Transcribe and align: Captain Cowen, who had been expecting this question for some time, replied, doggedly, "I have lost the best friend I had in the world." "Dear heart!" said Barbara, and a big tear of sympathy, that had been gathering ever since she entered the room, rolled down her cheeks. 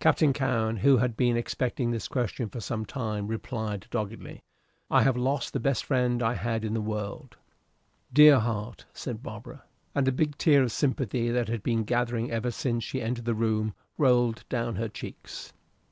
Captain 0.00 0.32
Cowen, 0.32 0.78
who 0.78 0.96
had 0.96 1.16
been 1.16 1.36
expecting 1.36 1.92
this 1.92 2.08
question 2.08 2.48
for 2.48 2.58
some 2.58 2.84
time, 2.84 3.28
replied, 3.28 3.86
doggedly, 3.92 4.42
"I 4.90 5.04
have 5.04 5.16
lost 5.16 5.52
the 5.52 5.60
best 5.60 5.84
friend 5.84 6.20
I 6.20 6.34
had 6.34 6.64
in 6.64 6.74
the 6.74 6.80
world." 6.80 7.36
"Dear 8.12 8.40
heart!" 8.40 8.86
said 8.92 9.22
Barbara, 9.22 9.62
and 9.94 10.08
a 10.08 10.10
big 10.10 10.36
tear 10.36 10.64
of 10.64 10.72
sympathy, 10.72 11.30
that 11.30 11.46
had 11.46 11.62
been 11.62 11.84
gathering 11.84 12.28
ever 12.32 12.50
since 12.50 12.82
she 12.82 13.00
entered 13.00 13.24
the 13.24 13.34
room, 13.34 13.72
rolled 13.96 14.42
down 14.48 14.74
her 14.74 14.88
cheeks. 14.88 15.52